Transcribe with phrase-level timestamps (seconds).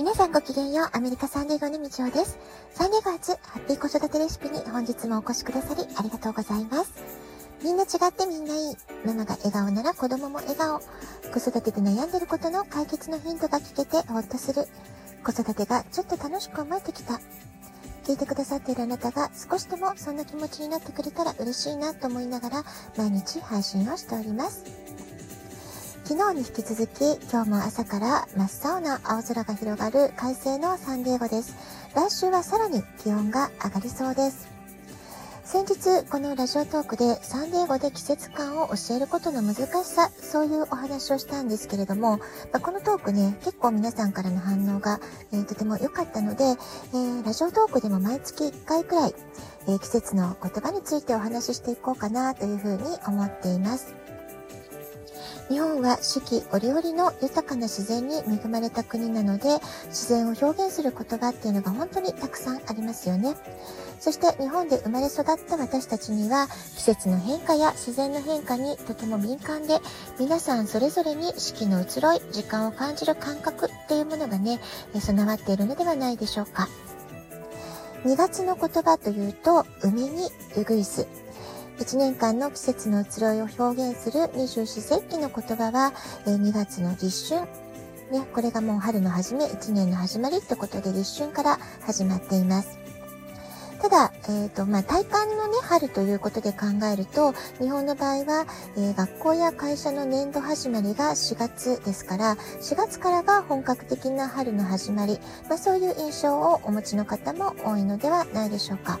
[0.00, 2.38] 皆さんごきげんよう、アメリカサンデーゴのみちおです。
[2.72, 6.90] サンデーゴ初、ハッピー子育てレシピに本日もお越しくださりありがとうございます。
[7.62, 8.76] みんな違ってみんないい。
[9.04, 10.80] ママが笑顔なら子供も笑顔。
[10.80, 14.64] 子育てで悩んでることの解決のヒントが聞けてほっとする。
[15.22, 17.20] 子育てがちょっと楽しく思えてきた。
[18.04, 22.64] 聞いてくださっているあなたが少しでもそんな気持ちになってくれたら嬉しいなと思いながら
[22.96, 24.64] 毎日配信をしております。
[26.10, 31.54] 昨日に引き続き、今日も朝から真っ青な青空が広がる快晴のサンディエゴです。
[31.94, 34.48] 来週はさらに気温が上がりそうです。
[35.44, 42.18] 先日、このラジオトークでサンディエゴで季節感を教えることの難しさ、そういうお話をしたんですけれども、
[42.52, 44.98] まこのトークね、結構皆さんからの反応が、
[45.32, 49.14] えー、とても良かったので、えー、ラジオトークでも毎月1回くらい、
[49.68, 53.99] えー、季節の言葉についてお話ししていこうかなというふうに思っています。
[55.50, 59.58] 日本は四季折々の豊かな自然に恵まれた国なので、
[59.88, 63.34] 自然を表現する言葉っていうのが本当にたくさんありますよね。
[63.98, 69.80] そして日本で生まれ育った私たちには季節の変化や自然の変化にとても敏感で
[70.20, 74.60] 皆さんそれぞれに四季の移ろい、時間を感じる感覚っていうものがね、
[75.00, 76.68] 備わっているのではないでしょうか。
[78.04, 81.08] 2月の言葉というと、海にうぐいす。
[81.80, 85.94] 1年間の季節の移ろいを表現する二十四節気の言葉は、
[86.26, 87.48] え2月の立春。
[88.12, 92.78] ね、これがもう春の初め、1年の始まりってことで立春から始まっています。
[93.80, 109.00] ただ、えっ、ー、と、まあ、体感のね、春ということで考えると、日本の場合は、えー、学校や会社の年度始まりが4月ですから、4月からが本格的な春の始まり、まあ、そういう印象をお持ちの方も多いのではないでしょうか。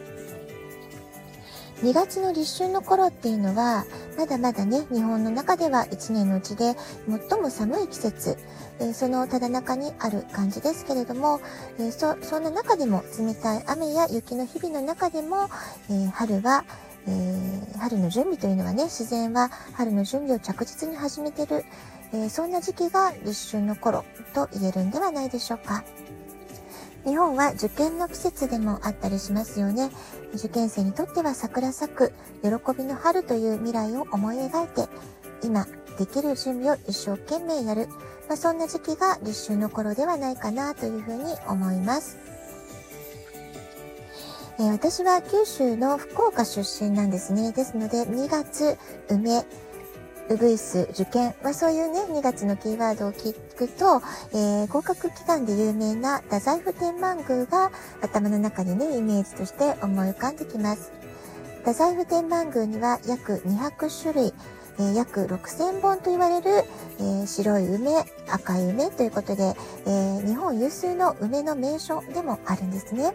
[1.82, 3.86] 2月の立春の頃っていうのは、
[4.18, 6.74] まだまだね、日本の中では1年のうちで
[7.08, 8.36] 最も寒い季節、
[8.80, 11.40] え、そのただ中にある感じですけれども、
[11.78, 15.48] え、そ、そんな中でも冷たい雨や雪の日々の中でも、
[15.90, 16.64] え、春は、
[17.08, 21.64] え春の準備というのはね、自然は春の準備を着実に始めてる、
[22.12, 24.04] えそんな時期が立春の頃
[24.34, 25.82] と言えるんではないでしょうか。
[27.04, 29.90] 日本は受験の季節でもあったりしますよね。
[30.34, 32.12] 受験生にとっては桜咲く、
[32.42, 34.88] 喜びの春という未来を思い描いて、
[35.42, 35.66] 今
[35.98, 37.88] できる準備を一生懸命やる。
[38.28, 42.18] まあ、そんな時期が立春の頃ではないかなというふうに思います。
[44.58, 47.52] えー、私は九州の福岡出身なんですね。
[47.52, 48.76] ですので、2月、
[49.08, 49.44] 梅、
[50.30, 54.00] ウグイス、受験、まあ、そういうね、2月のキーワードを聞くと、
[54.32, 60.92] えー、合格祈願で有名な太宰府天満宮が頭の中にね、イメージとして思い浮かんできます。
[61.64, 64.32] 太宰府天満宮には約200種類、
[64.78, 66.64] えー、約6000本と言われる、
[67.00, 73.12] えー、白い梅、赤い梅ということで、えー、日本有数の梅の名所でもあるんですね。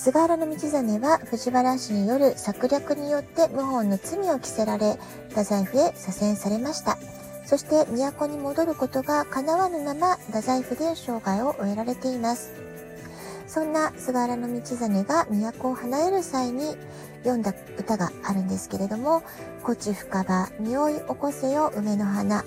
[0.00, 4.96] 菅原道真は藤原氏による策略によって謀反の罪を着せられ、
[5.28, 6.96] 太宰府へ左遷されました。
[7.44, 12.50] そして都に戻ることが叶わぬまま太宰府で生涯を終えられています。
[13.46, 16.78] そんな菅原道真が都を離れる際に
[17.18, 19.22] 読んだ歌があるんですけれども、
[19.62, 22.42] こち深場、匂い起こせよ梅の花、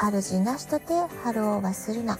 [0.00, 2.18] 主なしとて春を忘るな。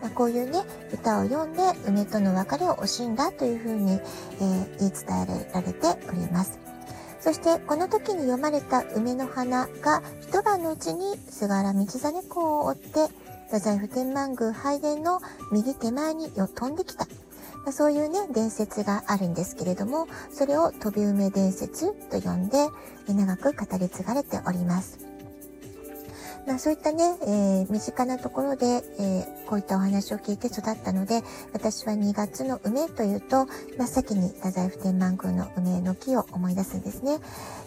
[0.00, 0.60] まあ、こういうね、
[0.92, 6.58] 歌を読んで梅との別れを惜しんだというふうに、えー、言い伝えられております。
[7.20, 13.08] そしてこの時に読まれた梅の花が一晩のうちに菅原道真公を追って
[13.46, 15.20] 太宰府天満宮拝殿の
[15.50, 17.06] 右手前に飛んできた。
[17.64, 22.68] まあ、そういうね、伝説があるんですけれども、それを飛び梅伝説と呼んで、
[23.08, 25.07] 長く語り継がれております。
[26.48, 31.22] まあそういったね、えー、身近なところで、えー、こういったお話を聞いて育ったので、
[31.52, 33.44] 私は2月の梅というと、
[33.76, 37.18] 真っ先に太宰府天満宮の梅の木を思い出すんですね。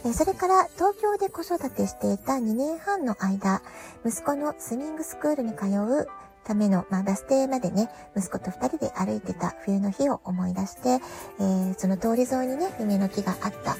[0.03, 3.61] え、それから東京で子育てしていた2年半の間、
[4.03, 6.07] 息子のスミングスクールに通う
[6.43, 7.87] ための、まあ、バス停までね、
[8.17, 13.77] 息子と二人で歩いてた冬の日を思い出して、えー、その通り沿いにね、梅の木があった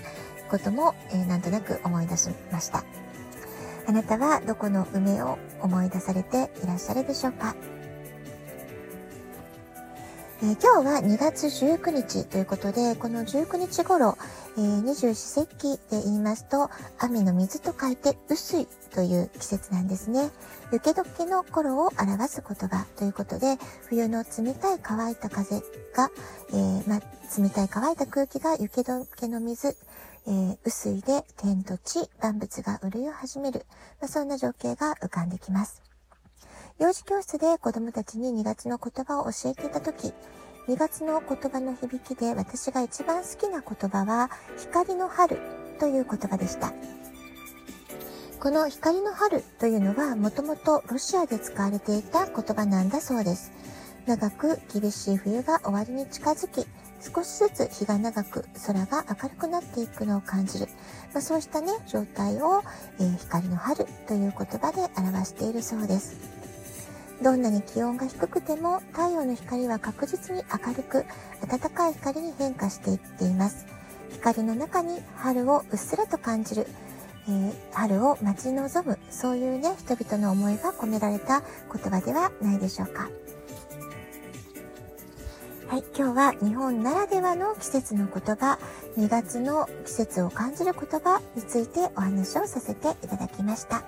[0.52, 2.84] ことも、えー、なんとなく思い出しました。
[3.92, 7.58] あなたはどこの梅を思い出されていらっしゃるでしょうか、
[10.42, 14.18] えー、今日は2月19日ということで、この19日頃、
[14.58, 18.66] えー、二十四節気で言いますと、雨の水と書いて雨水
[18.96, 20.30] という季節なんですね。
[20.72, 23.58] 雪解けの頃を表す言葉ということで、
[23.90, 25.60] 冬の冷たい乾いた風
[25.94, 26.10] が、
[26.52, 27.02] えー、ま
[27.38, 29.76] 冷たい乾いた空気が雪解けの水、
[30.28, 33.66] えー、雨水で天と地、万物が潤いを始める、
[34.00, 35.82] まあ、そんな情景が浮かんできます。
[36.80, 40.14] 幼児教室で子供たちに2月の言葉を教えていた時、
[40.68, 45.38] 2月の言葉の響きで私が一番好きな言葉は光の春
[45.80, 46.72] という言葉でした。
[48.40, 53.52] この光の春というのはもともとロシアで使われていた言葉なんだそうです。
[54.08, 56.68] 長く厳しい冬が終わりに近づき、
[57.02, 60.68] 少しずつ日が長く空が明るくなっていくのを感じる。
[61.14, 62.62] まあ、そうしたね、状態を、
[63.00, 66.16] えー、光の春という言葉で表しているそうです。
[67.24, 71.06] どんなに気温が低くても太陽の光は確実に明るく
[71.48, 73.66] 暖かい光に変化していっています。
[74.12, 76.68] 光の中に春をうっすらと感じる。
[77.28, 83.10] えー、春を待ち望む、そういうね、人々の思いが込められた言葉ではないでしょうか。
[85.72, 88.60] はい、今日は日本ならではの季節の言葉、
[88.98, 93.82] 2月の季節を感じる言葉についてお話をさせていただきました。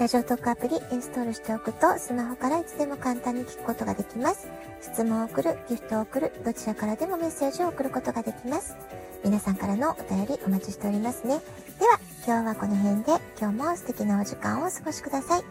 [0.00, 4.48] ラジオトークアプリインストールしておくとスマホからいつでも簡単に聞くことができます。
[4.80, 8.76] 質問を送る、ギフトを送る、どちらからでもメッセージを送ることができます。
[9.24, 11.42] 皆さんからのお便りお待ちしておりますね。
[11.78, 15.42] では、今日はこの辺で今日も素敵なお時間をお過ごしください。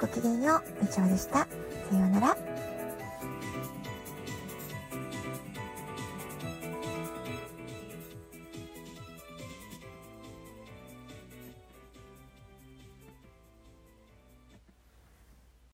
[0.00, 1.38] ごきげんよう、みちおでした。
[1.38, 1.46] さ
[1.92, 2.49] ようなら。